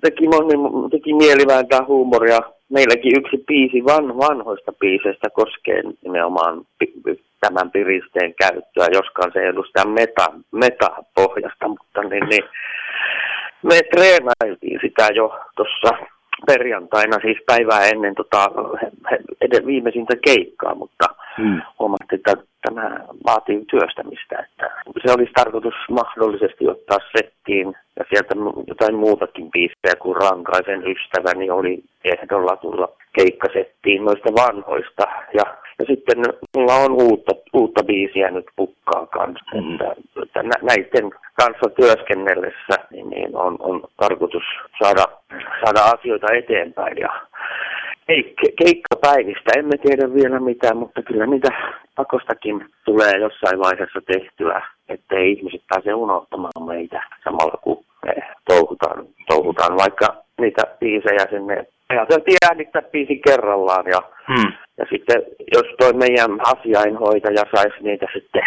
teki, 0.00 0.28
moni, 0.28 0.54
teki 0.90 1.14
mieli 1.14 1.44
vääntää 1.46 1.82
huumoria. 1.86 2.40
Meilläkin 2.76 3.18
yksi 3.18 3.44
biisi 3.46 3.84
van, 3.84 4.18
vanhoista 4.18 4.72
biiseistä 4.72 5.28
koskee 5.30 5.82
nimenomaan 6.04 6.54
tämän 7.40 7.70
piristeen 7.70 8.34
käyttöä, 8.34 8.86
joskaan 8.92 9.30
se 9.32 9.40
edustaa 9.40 9.84
meta, 9.84 10.26
metapohjasta, 10.52 11.68
mutta 11.68 12.02
niin, 12.02 12.28
niin, 12.28 12.44
me 13.62 13.80
treenailtiin 13.94 14.78
sitä 14.82 15.08
jo 15.14 15.38
tuossa 15.56 15.90
perjantaina, 16.46 17.16
siis 17.22 17.38
päivää 17.46 17.88
ennen 17.92 18.14
tota, 18.14 18.50
viimeisintä 19.66 20.14
keikkaa, 20.24 20.74
mutta 20.74 21.06
Hmm. 21.36 21.62
huomattiin, 21.78 22.18
että 22.18 22.34
tämä 22.66 22.86
vaatii 23.26 23.64
työstämistä. 23.70 24.36
Että 24.38 24.66
se 25.06 25.12
olisi 25.16 25.32
tarkoitus 25.32 25.74
mahdollisesti 25.90 26.68
ottaa 26.68 26.98
settiin 27.16 27.66
ja 27.98 28.04
sieltä 28.08 28.34
jotain 28.66 28.94
muutakin 28.94 29.50
biisejä 29.50 29.94
kuin 30.02 30.16
Rankaisen 30.16 30.82
ystäväni 30.92 31.50
oli 31.50 31.82
ehdolla 32.04 32.56
tulla 32.56 32.88
keikkasettiin 33.18 34.04
noista 34.04 34.30
vanhoista. 34.42 35.04
Ja, 35.38 35.44
ja 35.78 35.84
sitten 35.90 36.18
mulla 36.56 36.74
on 36.74 36.92
uutta, 36.92 37.32
uutta 37.52 37.84
biisiä 37.84 38.30
nyt 38.30 38.46
pukkaa 38.56 39.06
kanssa. 39.06 39.50
Mm. 39.54 39.72
Että, 39.72 39.94
että 40.22 40.42
nä- 40.42 40.62
näiden 40.62 41.10
kanssa 41.40 41.70
työskennellessä 41.80 42.74
niin, 42.90 43.10
niin 43.10 43.36
on, 43.36 43.56
on 43.60 43.82
tarkoitus 43.96 44.44
saada, 44.82 45.04
saada 45.64 45.80
asioita 45.94 46.34
eteenpäin 46.34 46.98
ja 46.98 47.12
keikkapäivistä 48.64 49.50
emme 49.58 49.76
tiedä 49.76 50.14
vielä 50.14 50.40
mitään, 50.40 50.76
mutta 50.76 51.02
kyllä 51.02 51.26
niitä 51.26 51.48
pakostakin 51.96 52.66
tulee 52.84 53.12
jossain 53.18 53.58
vaiheessa 53.58 54.00
tehtyä, 54.06 54.62
ettei 54.88 55.32
ihmiset 55.32 55.62
pääse 55.68 55.94
unohtamaan 55.94 56.66
meitä 56.66 57.02
samalla 57.24 57.58
kun 57.62 57.84
me 58.06 58.14
touhutaan, 58.48 59.06
touhutaan 59.28 59.76
vaikka 59.76 60.06
niitä 60.40 60.62
biisejä 60.80 61.26
sinne. 61.30 61.66
Ajateltiin 61.88 62.36
äänittää 62.48 62.82
biisi 62.82 63.20
kerrallaan 63.28 63.86
ja, 63.86 64.02
Hmm. 64.28 64.52
ja 64.78 64.86
sitten 64.90 65.22
jos 65.54 65.66
toi 65.78 65.92
meidän 65.92 66.30
asiainhoitaja 66.46 67.44
saisi 67.54 67.76
niitä 67.80 68.06
sitten 68.14 68.42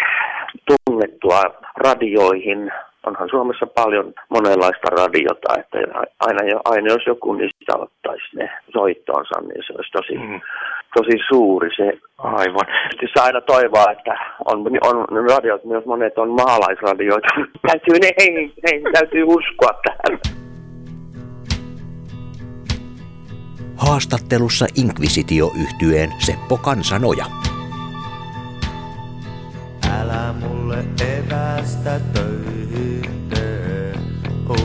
tunnettua 0.68 1.42
radioihin, 1.76 2.72
onhan 3.06 3.28
Suomessa 3.30 3.66
paljon 3.66 4.12
monenlaista 4.28 4.88
radiota, 4.90 5.54
että 5.60 5.78
aina, 6.20 6.42
jo- 6.50 6.60
aina 6.64 6.88
jos 6.92 7.06
joku 7.06 7.32
niistä 7.32 7.76
ottaisi 7.78 8.36
ne 8.36 8.50
soittoonsa, 8.72 9.40
niin 9.40 9.62
se 9.66 9.72
olisi 9.76 9.90
tosi, 9.92 10.14
Hmm. 10.26 10.40
tosi 10.96 11.16
suuri 11.28 11.70
se. 11.76 11.98
Aivan. 12.18 12.66
Tietysti 12.66 13.06
saa 13.14 13.24
aina 13.26 13.40
toivoa, 13.40 13.92
että 13.92 14.14
on, 14.44 14.58
on 14.86 15.30
radiot, 15.30 15.64
myös 15.64 15.84
monet 15.86 16.18
on 16.18 16.28
maalaisradioita. 16.30 17.28
täytyy, 17.68 17.98
ne, 18.02 18.10
heihin, 18.20 18.52
heihin 18.70 18.92
täytyy 18.92 19.22
uskoa 19.26 19.80
tähän. 19.84 20.18
Haastattelussa 23.76 24.66
Inquisitio 24.76 25.50
yhtyeen 25.62 26.10
Seppo 26.18 26.56
Kansanoja. 26.56 27.24
Älä 30.00 30.32
mulle 30.32 30.84
evästä 31.00 32.00
töihin 32.12 33.28
tee. 33.30 33.94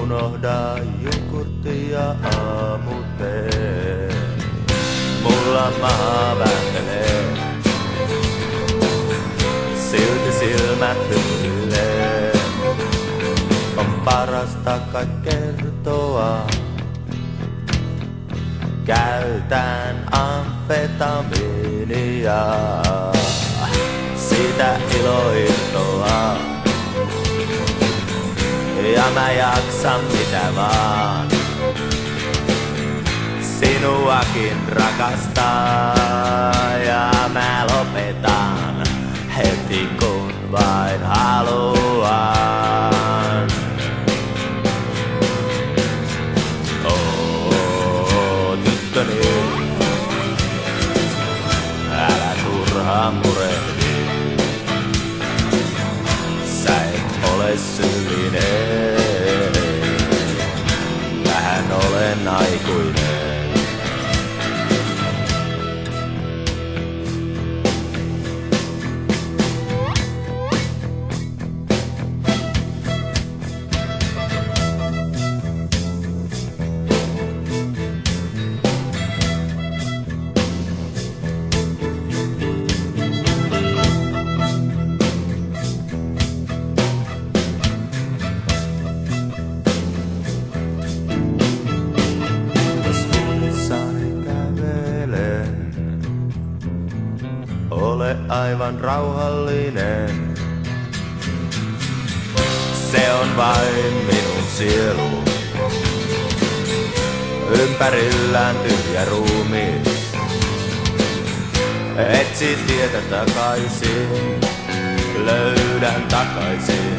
Unohda 0.01 0.75
jogurtti 1.01 1.91
ja 1.91 2.15
aamutee. 2.23 4.09
Mulla 5.23 5.71
maa 5.81 6.39
vääntelee. 6.39 7.33
Silti 9.91 10.31
silmät 10.39 10.97
hymyilee. 11.09 12.31
On 13.77 13.85
parasta 14.05 14.79
kai 14.91 15.07
kertoa. 15.23 16.47
Käytän 18.85 20.05
amfetamiinia. 20.11 22.45
Sitä 24.29 24.79
iloirtoa. 24.99 26.37
Ja 28.95 29.03
mä 29.13 29.31
jaksan 29.31 29.99
mitä 30.03 30.41
vaan. 30.55 31.27
Sinuakin 33.41 34.57
rakastaa 34.69 35.93
ja 36.85 37.11
mä 37.33 37.67
lopetan 37.71 38.83
heti 39.37 39.89
kun 39.99 40.51
vain 40.51 41.03
haluan. 41.03 42.64
Nike. 62.35 62.84
Rauhallinen. 98.85 100.33
Se 102.91 103.13
on 103.13 103.37
vain 103.37 103.93
minun 103.93 104.43
sielu. 104.57 105.23
Ympärillään 107.61 108.55
tyhjä 108.55 109.05
ruumi. 109.05 109.81
Etsi 111.97 112.57
tietä 112.67 113.01
takaisin, 113.09 114.39
löydän 115.25 116.03
takaisin. 116.09 116.97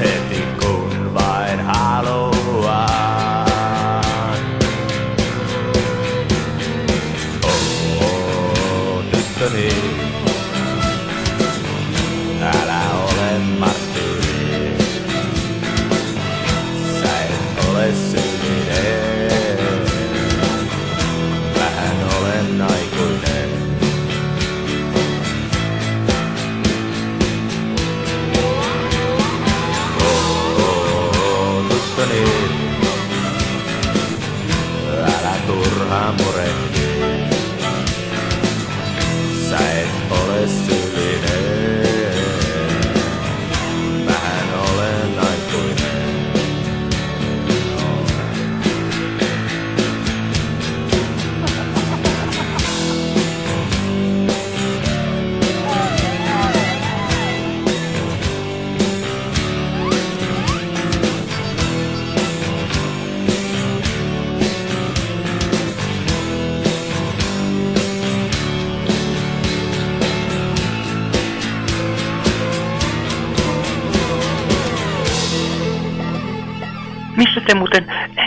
Heti 0.00 0.42
kun 0.60 1.14
vain 1.14 1.60
haluan. 1.60 3.15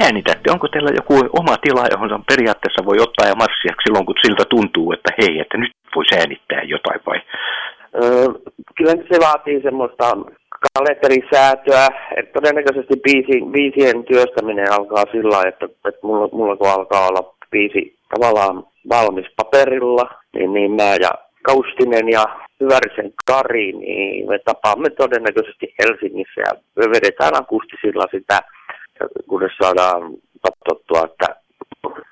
Äänitätte? 0.10 0.52
Onko 0.52 0.68
teillä 0.68 0.92
joku 1.00 1.14
oma 1.40 1.56
tila, 1.58 1.92
johon 1.92 2.24
periaatteessa 2.32 2.86
voi 2.90 2.98
ottaa 3.06 3.28
ja 3.32 3.42
marssia 3.44 3.74
silloin, 3.84 4.06
kun 4.06 4.24
siltä 4.26 4.46
tuntuu, 4.46 4.92
että 4.92 5.12
hei, 5.20 5.40
että 5.40 5.58
nyt 5.58 5.72
voisi 5.96 6.16
äänittää 6.20 6.62
jotain 6.64 7.02
vai? 7.06 7.20
Öö, 8.04 8.28
kyllä 8.78 8.94
se 9.12 9.18
vaatii 9.28 9.62
semmoista 9.62 10.06
kalenterisäätöä, 10.68 11.88
että 12.18 12.34
todennäköisesti 12.34 12.96
biisi, 13.06 13.36
biisien 13.56 14.04
työstäminen 14.04 14.72
alkaa 14.72 15.06
sillä 15.12 15.48
että, 15.48 15.66
että 15.66 16.02
mulla, 16.04 16.30
mulla 16.38 16.56
kun 16.56 16.70
alkaa 16.70 17.08
olla 17.08 17.34
biisi 17.52 17.96
tavallaan 18.14 18.64
valmis 18.90 19.26
paperilla, 19.36 20.06
niin, 20.34 20.54
niin 20.54 20.72
mä 20.72 20.96
ja 21.06 21.12
Kaustinen 21.42 22.10
ja 22.10 22.26
Hyvärisen 22.60 23.14
Kari, 23.26 23.72
niin 23.72 24.30
me 24.30 24.40
tapaamme 24.40 24.90
todennäköisesti 24.90 25.74
Helsingissä 25.80 26.42
ja 26.42 26.54
me 26.76 26.86
vedetään 26.90 27.36
akustisilla 27.42 28.06
sitä, 28.12 28.40
kunnes 29.28 29.52
saadaan 29.62 30.02
katsottua, 30.46 31.02
että 31.06 31.36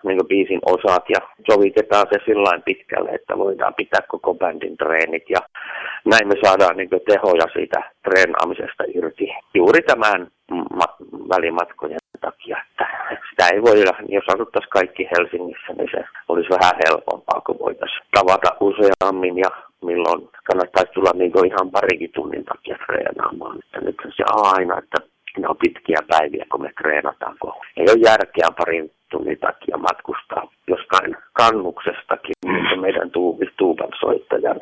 niin 0.04 0.28
biisin 0.28 0.60
osat 0.65 1.04
ja 1.10 1.19
sovitetaan 1.52 2.08
se 2.12 2.19
sillä 2.26 2.60
pitkälle, 2.65 3.10
että 3.10 3.38
voidaan 3.38 3.73
pitää 3.73 4.02
koko 4.08 4.34
bändin 4.34 4.78
treenit 4.78 5.30
ja 5.30 5.39
näin 6.06 6.28
me 6.28 6.36
saadaan 6.43 6.78
niin 6.78 6.89
tehoja 6.89 7.47
siitä 7.54 7.80
treenaamisesta 8.04 8.84
irti 8.95 9.28
juuri 9.54 9.82
tämän 9.82 10.28
ma- 10.52 10.97
välimatkojen 11.30 12.00
takia, 12.21 12.58
että 12.71 12.88
sitä 13.30 13.47
ei 13.54 13.62
voida, 13.62 13.93
jos 14.10 14.26
asuttaisiin 14.28 14.69
kaikki 14.69 15.08
Helsingissä, 15.12 15.73
niin 15.78 15.89
se 15.91 16.04
olisi 16.30 16.50
vähän 16.50 16.80
helpompaa, 16.86 17.41
kun 17.41 17.60
voitaisiin 17.60 18.08
tavata 18.17 18.50
useammin 18.60 19.38
ja 19.38 19.50
milloin 19.86 20.30
kannattaisi 20.43 20.91
tulla 20.93 21.12
niin 21.15 21.45
ihan 21.45 21.71
parikin 21.71 22.12
tunnin 22.15 22.45
takia 22.45 22.78
treenaamaan. 22.86 23.60
Että 23.60 23.80
nyt 23.82 23.97
se 24.17 24.23
aina, 24.28 24.80
että 24.80 24.97
ne 25.41 25.47
on 25.47 25.58
pitkiä 25.58 26.00
päiviä, 26.08 26.45
kun 26.52 26.62
me 26.62 26.71
treenataan, 26.82 27.36
kun 27.39 27.54
ei 27.78 27.86
ole 27.89 28.02
järkeä 28.06 28.47
parin 28.58 28.91
tunnin 29.12 29.39
takia 29.39 29.78
matkustaa 29.78 30.52
jostain 30.67 31.15
kannuksestakin, 31.34 32.36
niin 32.45 32.80
meidän 32.80 33.12
tuuban 33.58 33.89
soittajan 34.00 34.60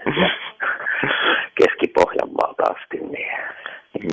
Keski-Pohjanmaalta 1.58 2.64
asti, 2.64 2.98
niin 2.98 3.32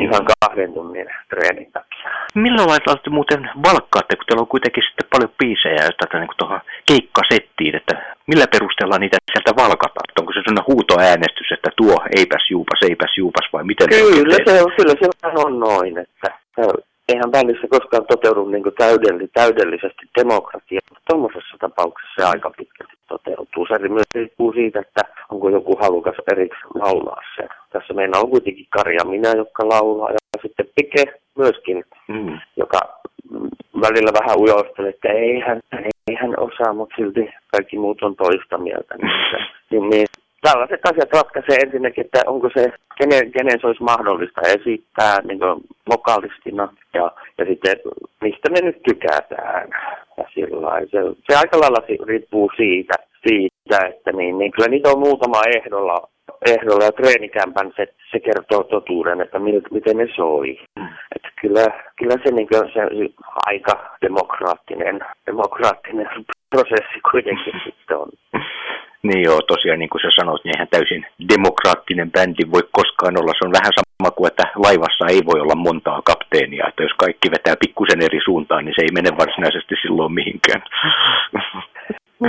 ihan 0.01 0.25
kahden 0.41 0.73
tunnin 0.75 1.09
treenin 1.31 1.73
takia. 1.73 2.11
Millä 2.35 2.63
lailla 2.67 2.97
te 3.05 3.11
muuten 3.11 3.51
valkkaatte, 3.69 4.17
kun 4.17 4.25
teillä 4.27 4.41
on 4.41 4.55
kuitenkin 4.55 4.85
sitten 4.89 5.09
paljon 5.13 5.33
biisejä 5.39 5.91
tätä 6.01 6.19
niin 6.19 6.39
tuohon 6.39 6.61
keikkasettiin, 6.91 7.77
että 7.77 7.95
millä 8.27 8.47
perusteella 8.53 8.99
niitä 8.99 9.17
sieltä 9.33 9.63
valkataan? 9.63 10.07
Onko 10.21 10.33
se 10.33 10.41
sellainen 10.41 10.71
huutoäänestys, 10.71 11.53
että 11.53 11.71
tuo 11.77 11.97
eipäs 12.19 12.45
juupas, 12.51 12.81
eipäs 12.91 13.13
juupas 13.17 13.47
vai 13.53 13.65
miten? 13.65 13.89
Kyllä 13.89 14.39
se, 14.47 14.63
on, 14.63 14.73
kyllä 14.79 14.95
se 15.01 15.07
on 15.47 15.61
noin, 15.61 15.99
että 15.99 16.42
eihän 17.09 17.31
bändissä 17.31 17.67
koskaan 17.71 18.07
toteudu 18.07 18.45
niin 18.49 18.63
kuin 18.63 18.75
täydelli, 18.79 19.29
täydellisesti 19.29 20.05
demokratia, 20.19 20.81
mutta 20.91 21.05
tuommoisessa 21.09 21.57
tapauksessa 21.61 22.15
se 22.17 22.25
aika 22.25 22.51
pitkälti 22.51 22.93
toteutuu. 23.09 23.67
Se 23.67 23.89
myös 23.89 24.11
riippuu 24.15 24.53
siitä, 24.53 24.81
että 24.81 25.03
onko 25.31 25.49
joku 25.49 25.77
halukas 25.81 26.17
erikseen 26.33 26.71
laulaa 26.75 27.21
sen. 27.37 27.49
Tässä 27.73 27.95
meillä 27.95 28.21
on 28.21 28.31
kuitenkin 28.31 28.67
Karja 28.71 29.05
minä, 29.05 29.33
jotka 29.37 29.69
laulaa, 29.69 30.11
ja 30.11 30.19
sitten 30.43 30.67
Pike 30.75 31.05
myöskin, 31.39 31.85
mm. 32.09 32.39
joka 32.57 32.81
välillä 33.81 34.13
vähän 34.21 34.39
ujostelee, 34.39 34.91
että 34.91 35.09
ei 35.09 35.41
hän, 35.41 35.61
ei 36.09 36.15
hän 36.15 36.35
osaa, 36.39 36.73
mutta 36.73 36.95
silti 36.97 37.35
kaikki 37.53 37.79
muut 37.79 38.03
on 38.03 38.17
toista 38.17 38.59
mieltä. 38.59 38.95
Niin, 39.71 39.91
niin 39.91 40.07
tällaiset 40.43 40.81
asiat 40.85 41.13
ratkaisee 41.13 41.57
ensinnäkin, 41.57 42.05
että 42.05 42.23
onko 42.27 42.51
se, 42.55 42.73
kenen, 42.99 43.33
kenen 43.33 43.61
se 43.61 43.67
olisi 43.67 43.83
mahdollista 43.83 44.41
esittää 44.41 45.17
niin 45.23 45.41
vokalistina 45.91 46.69
ja, 46.95 47.13
ja 47.39 47.45
sitten 47.47 47.77
mistä 48.21 48.51
me 48.51 48.61
nyt 48.61 48.83
tykätään. 48.83 49.69
Ja 50.17 50.25
se, 50.91 50.99
se 51.31 51.39
aika 51.39 51.61
lailla 51.61 52.07
riippuu 52.07 52.51
siitä, 52.57 52.95
siitä 53.29 53.79
että 53.89 54.13
niin, 54.13 54.39
niin 54.39 54.53
kyllä 54.53 54.69
niitä 54.69 54.89
on 54.91 54.99
muutama 54.99 55.41
ehdolla, 55.57 56.09
ehdolla 56.47 56.85
ja 56.85 56.93
treenikämpän 56.93 57.73
se, 57.77 57.87
se 58.11 58.21
kertoo 58.21 58.63
totuuden, 58.65 59.21
että 59.21 59.39
mil, 59.39 59.61
miten 59.71 59.97
ne 59.97 60.09
soi. 60.17 60.59
Että 61.17 61.29
kyllä, 61.41 61.65
kyllä 61.99 62.17
se, 62.25 62.31
niin 62.31 62.49
se, 62.53 62.59
se 62.59 62.81
aika 63.47 63.97
demokraattinen, 64.03 65.01
demokraattinen 65.27 66.09
prosessi 66.51 67.01
kuitenkin 67.11 67.55
sitten 67.65 67.97
on. 67.97 68.09
Niin 69.07 69.23
joo, 69.23 69.41
tosiaan 69.43 69.79
niin 69.79 69.91
kuin 69.91 70.03
sä 70.03 70.09
sanoit, 70.17 70.45
niin 70.45 70.57
eihän 70.57 70.69
täysin 70.71 71.07
demokraattinen 71.33 72.13
bändi 72.13 72.45
voi 72.53 72.65
koskaan 72.79 73.19
olla. 73.21 73.33
Se 73.35 73.47
on 73.47 73.59
vähän 73.59 73.73
sama 73.79 74.11
kuin, 74.11 74.29
että 74.31 74.45
laivassa 74.57 75.05
ei 75.11 75.21
voi 75.31 75.41
olla 75.41 75.55
montaa 75.55 76.03
kapteenia. 76.03 76.69
Että 76.69 76.83
jos 76.83 76.95
kaikki 76.99 77.31
vetää 77.31 77.57
pikkusen 77.63 78.03
eri 78.03 78.21
suuntaan, 78.25 78.65
niin 78.65 78.75
se 78.77 78.83
ei 78.83 78.93
mene 78.99 79.11
varsinaisesti 79.19 79.75
silloin 79.83 80.13
mihinkään. 80.13 80.63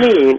Niin, 0.00 0.38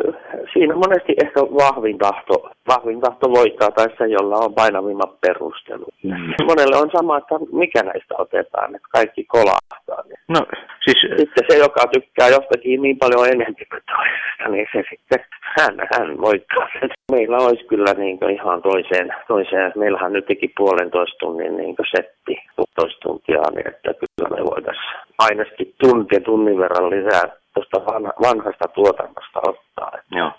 siinä 0.54 0.76
monesti 0.76 1.14
ehkä 1.24 1.42
vahvin 1.42 1.98
tahto, 1.98 2.50
vahvin 2.68 3.02
tahto 3.02 3.30
voittaa 3.30 3.72
tai 3.72 3.88
se, 3.98 4.06
jolla 4.08 4.38
on 4.38 4.54
painavimmat 4.54 5.22
perustelu. 5.22 5.86
Mm. 6.06 6.46
Monelle 6.50 6.78
on 6.78 6.90
sama, 6.98 7.18
että 7.18 7.36
mikä 7.52 7.84
näistä 7.84 8.16
otetaan, 8.18 8.76
että 8.76 8.88
kaikki 8.92 9.24
kolahtaa. 9.24 10.04
No, 10.28 10.42
siis... 10.84 10.98
Sitten 11.18 11.44
se, 11.50 11.58
joka 11.58 11.82
tykkää 11.94 12.30
jostakin 12.30 12.82
niin 12.82 12.98
paljon 12.98 13.28
enemmän 13.28 13.56
kuin 13.70 13.82
toisesta, 13.96 14.46
niin 14.52 14.68
se 14.74 14.84
sitten, 14.90 15.20
hän, 15.58 15.76
hän 15.94 16.22
voittaa 16.22 16.68
sen. 16.80 16.90
Meillä 17.12 17.38
olisi 17.38 17.66
kyllä 17.66 17.94
niin 17.94 18.30
ihan 18.32 18.62
toiseen, 18.62 19.16
toiseen, 19.28 19.72
meillähän 19.76 20.14
nyt 20.14 20.26
teki 20.26 20.48
puolentoista 20.58 21.18
tunnin 21.20 21.58
niin 21.58 21.76
setti, 21.96 22.36
puolitoista 22.56 23.00
tuntia, 23.04 23.42
niin 23.56 23.68
että 23.68 23.94
kyllä 23.94 24.30
me 24.30 24.46
voitaisiin 24.46 24.96
ainakin 25.20 25.74
tunti 25.82 26.20
tunnin 26.20 26.60
verran 26.60 26.90
lisää 26.90 27.24
tuosta 27.54 27.94
vanha, 27.94 28.14
vanhasta 28.22 28.68
tuotannosta 28.68 29.40
ottaa. 29.48 29.92
Joo. 30.12 30.32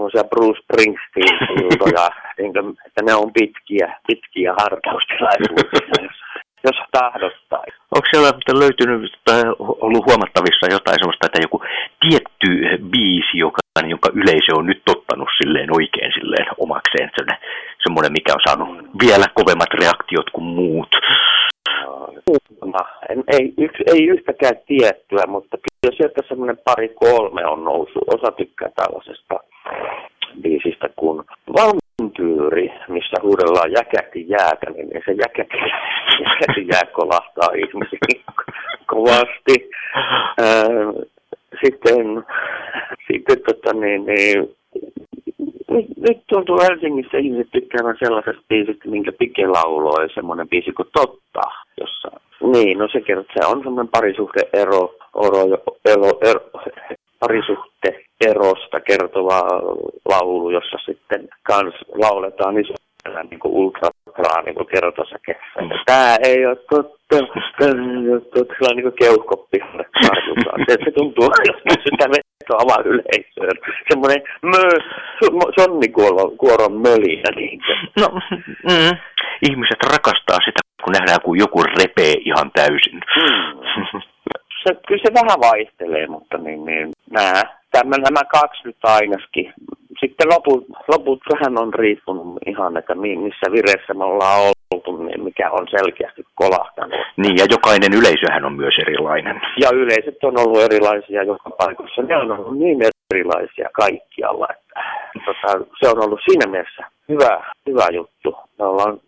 On 0.00 0.10
se 0.10 0.24
Bruce 0.30 0.60
Springsteen-iltoja, 0.62 2.10
niin 2.42 2.76
että 2.86 3.02
ne 3.02 3.14
on 3.14 3.32
pitkiä, 3.32 3.86
pitkiä 4.06 4.50
hartaustilaisuuksia, 4.60 6.02
jos, 6.02 6.18
jos 6.66 6.78
tahdottaa. 6.92 7.62
Onko 7.94 8.06
siellä 8.10 8.60
löytynyt 8.64 9.12
tai 9.24 9.42
ollut 9.58 10.06
huomattavissa 10.06 10.66
jotain 10.76 10.98
sellaista, 10.98 11.26
että 11.26 11.44
joku 11.46 11.58
tietty 12.02 12.48
biisi, 12.92 13.38
joka, 13.38 13.60
jonka 13.92 14.08
yleisö 14.20 14.50
on 14.54 14.66
nyt 14.66 14.82
tottanut 14.84 15.28
silleen 15.38 15.70
oikein 15.78 16.12
silleen 16.18 16.46
omakseen, 16.58 17.10
semmoinen, 17.82 18.12
mikä 18.12 18.32
on 18.34 18.46
saanut 18.46 18.68
vielä 19.02 19.26
kovemmat 19.34 19.72
reaktiot 19.80 20.30
kuin 20.32 20.44
muut? 20.44 20.92
En, 23.08 23.24
ei, 23.26 23.54
yksi, 23.58 23.82
ei 23.86 24.06
yhtäkään 24.06 24.56
tiettyä, 24.66 25.24
mutta 25.28 25.56
kyllä 25.56 25.96
sieltä 25.96 26.20
semmoinen 26.28 26.58
pari 26.64 26.88
kolme 26.88 27.46
on 27.46 27.64
noussut. 27.64 28.04
Osa 28.06 28.32
tykkää 28.32 28.68
tällaisesta 28.76 29.34
biisistä 30.42 30.88
kuin 30.96 31.24
Vampyyri, 32.42 32.72
missä 32.88 33.16
huudellaan 33.22 33.72
jäkäti 33.72 34.28
jäätä, 34.28 34.70
niin 34.70 35.02
se 35.06 35.12
jäkäti, 35.12 35.56
jäkäti 36.28 36.66
jää 36.72 36.84
kolahtaa 36.92 37.48
ihmisiin 37.56 38.24
kovasti. 38.86 39.70
Sitten, 41.64 42.24
sitten 43.12 43.38
tota, 43.46 43.72
niin, 43.72 44.06
niin, 44.06 44.56
nyt, 45.70 45.86
nyt 45.96 46.18
tuntuu 46.28 46.58
Helsingissä 46.60 47.18
ihmiset 47.18 47.50
tykkäävän 47.52 47.96
sellaisesta 47.98 48.42
biisistä, 48.48 48.88
minkä 48.88 49.12
Pike 49.12 49.46
lauloi, 49.46 50.10
semmoinen 50.14 50.48
biisi 50.48 50.72
kuin 50.72 50.88
Totta, 50.92 51.42
jossa 51.80 52.08
niin, 52.52 52.78
no 52.78 52.88
se 52.92 53.00
kertoo, 53.00 53.34
se 53.34 53.46
on 53.46 53.62
semmoinen 53.62 53.88
parisuhdeero, 53.88 54.94
ero, 55.26 55.40
ero, 55.84 56.18
ero, 56.24 56.40
parisuhte 57.20 58.04
erosta 58.20 58.80
kertova 58.80 59.40
laulu, 60.04 60.50
jossa 60.50 60.78
sitten 60.86 61.28
kans 61.42 61.74
lauletaan 61.94 62.58
isolla 62.58 63.22
niin 63.30 63.40
kuin 63.40 63.52
ultraa 63.52 64.42
niin 64.44 64.54
kuin 64.54 64.66
kertosäkeessä. 64.66 65.60
Mm. 65.60 65.70
Tämä 65.86 66.16
ei 66.22 66.46
ole 66.46 66.56
totta, 66.70 67.16
tämä 67.58 68.00
ei 68.00 68.12
ole 68.12 68.20
totta, 68.20 68.54
sillä 68.54 68.74
niin 68.74 68.82
kuin 68.82 68.96
keuhkoppi 68.98 69.58
se, 70.68 70.76
se 70.84 70.90
tuntuu, 70.90 71.24
jos 71.48 71.84
sitä 71.84 72.06
vetoa 72.10 72.82
yleisöön. 72.84 73.58
Semmoinen 73.88 74.22
mö, 74.42 74.62
sonnikuoron 75.58 76.72
mölinä. 76.72 77.30
Niin 77.36 77.60
no, 78.00 78.08
mm, 78.70 78.96
ihmiset 79.42 79.82
rakastaa 79.92 80.38
sitä 80.44 80.62
kun 80.84 80.92
nähdään, 80.92 81.20
kun 81.24 81.38
joku 81.38 81.62
repee 81.62 82.14
ihan 82.24 82.50
täysin. 82.54 83.00
Hmm. 83.14 84.00
Se, 84.62 84.74
kyllä 84.86 85.02
se 85.04 85.14
vähän 85.14 85.40
vaihtelee, 85.40 86.06
mutta 86.06 86.38
niin, 86.38 86.64
niin, 86.64 86.88
nämä, 87.10 87.42
tämä, 87.70 87.96
nämä 87.96 88.24
kaksi 88.32 88.62
nyt 88.64 88.76
ainakin. 88.82 89.54
Sitten 90.02 90.28
loput, 90.34 90.64
loput 90.88 91.20
vähän 91.32 91.58
on 91.58 91.74
riippunut 91.74 92.38
ihan, 92.46 92.76
että 92.76 92.94
missä 92.94 93.46
vireessä 93.52 93.94
me 93.94 94.04
ollaan 94.04 94.52
oltu, 94.74 94.96
niin 94.96 95.24
mikä 95.24 95.50
on 95.50 95.66
selkeästi 95.70 96.22
kolahtanut. 96.34 97.00
Niin, 97.16 97.36
ja 97.36 97.46
jokainen 97.50 97.92
yleisöhän 97.92 98.44
on 98.44 98.56
myös 98.56 98.74
erilainen. 98.80 99.40
Ja 99.62 99.68
yleisöt 99.74 100.24
on 100.24 100.38
ollut 100.38 100.62
erilaisia 100.62 101.22
joka 101.22 101.50
paikassa. 101.50 102.02
Ne 102.02 102.16
on 102.16 102.30
ollut 102.30 102.58
niin 102.58 102.78
erilaisia 103.14 103.68
kaikkialla, 103.72 104.46
että 104.56 104.80
tota, 105.26 105.64
se 105.80 105.88
on 105.88 106.04
ollut 106.04 106.20
siinä 106.28 106.46
mielessä 106.50 106.84
hyvä, 107.08 107.52
hyvä 107.66 107.86
juttu. 107.92 108.36
Me 108.58 108.64
ollaan 108.64 109.00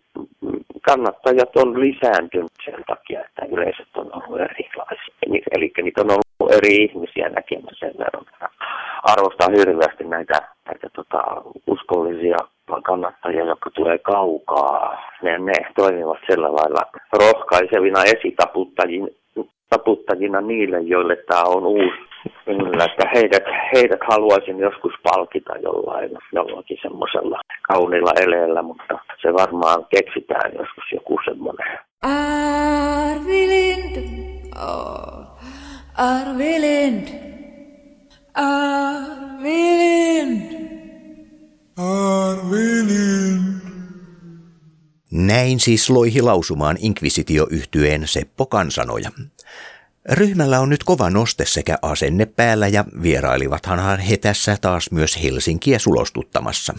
kannattajat 0.81 1.55
on 1.55 1.79
lisääntynyt 1.79 2.57
sen 2.65 2.83
takia, 2.87 3.19
että 3.25 3.45
yleisöt 3.51 3.97
on 3.97 4.09
ollut 4.13 4.41
erilaisia. 4.41 5.15
Ni- 5.29 5.43
Eli 5.51 5.71
niitä 5.83 6.01
on 6.01 6.11
ollut 6.11 6.53
eri 6.57 6.75
ihmisiä 6.75 7.29
näkemässä 7.29 7.87
sen 7.87 7.93
verran. 7.97 8.25
Arvostan 9.05 9.53
hirveästi 9.57 10.03
näitä, 10.03 10.41
näitä 10.65 10.87
tota, 10.95 11.21
uskollisia 11.67 12.37
kannattajia, 12.83 13.45
jotka 13.45 13.69
tulee 13.69 13.97
kaukaa. 13.97 15.01
Ne, 15.21 15.37
ne 15.37 15.53
toimivat 15.75 16.17
sillä 16.29 16.47
lailla 16.55 16.81
rohkaisevina 17.13 18.03
esitaputtajina 18.03 19.07
taputtajina 19.69 20.41
niille, 20.41 20.79
joille 20.79 21.15
tämä 21.15 21.43
on 21.43 21.65
uusi. 21.65 22.05
Kyllä, 22.45 22.85
että 22.85 23.09
heidät, 23.13 23.43
heidät 23.75 23.99
haluaisin 24.09 24.59
joskus 24.59 24.93
palkita 25.03 25.53
jollain, 25.63 26.11
jollakin 26.33 26.77
semmoisella 26.81 27.39
kauniilla 27.61 28.11
eleellä, 28.21 28.61
mutta 28.61 28.99
se 29.21 29.33
varmaan 29.33 29.85
keksitään 29.89 30.51
joskus 30.59 30.83
joku 30.93 31.19
semmoinen. 31.25 31.79
Arvilind. 33.11 33.97
Oh. 34.55 35.15
Näin 45.11 45.59
siis 45.59 45.89
loihi 45.89 46.21
lausumaan 46.21 46.77
inkvisitioyhtyeen 46.79 48.07
Seppo 48.07 48.45
Kansanoja. 48.45 49.11
Ryhmällä 50.11 50.59
on 50.59 50.69
nyt 50.69 50.83
kova 50.83 51.09
noste 51.09 51.45
sekä 51.45 51.77
asenne 51.81 52.25
päällä 52.25 52.67
ja 52.67 52.85
vierailivathan 53.01 53.99
he 53.99 54.17
tässä 54.17 54.57
taas 54.61 54.91
myös 54.91 55.23
Helsinkiä 55.23 55.79
sulostuttamassa. 55.79 56.73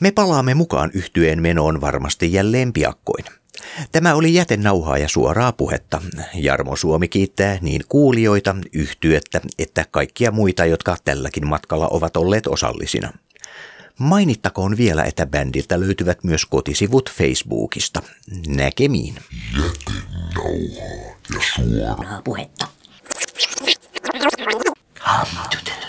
Me 0.00 0.10
palaamme 0.10 0.54
mukaan 0.54 0.90
yhtyeen 0.94 1.42
menoon 1.42 1.80
varmasti 1.80 2.32
jälleen 2.32 2.72
piakkoin. 2.72 3.39
Tämä 3.92 4.14
oli 4.14 4.34
jätenauhaa 4.34 4.98
ja 4.98 5.08
suoraa 5.08 5.52
puhetta. 5.52 6.02
Jarmo 6.34 6.76
Suomi 6.76 7.08
kiittää 7.08 7.58
niin 7.60 7.82
kuulijoita, 7.88 8.56
yhtyettä 8.72 9.40
että 9.58 9.84
kaikkia 9.90 10.30
muita, 10.30 10.64
jotka 10.64 10.96
tälläkin 11.04 11.46
matkalla 11.46 11.88
ovat 11.88 12.16
olleet 12.16 12.46
osallisina. 12.46 13.12
Mainittakoon 13.98 14.76
vielä, 14.76 15.04
että 15.04 15.26
bändiltä 15.26 15.80
löytyvät 15.80 16.24
myös 16.24 16.46
kotisivut 16.46 17.10
Facebookista. 17.10 18.02
Näkemiin. 18.46 19.14
Jätenauhaa 19.56 21.00
ja 21.34 21.40
suoraa 21.54 22.22
Puhetta. 22.24 22.66
Come 25.04 25.40
to 25.50 25.58
the 25.64 25.80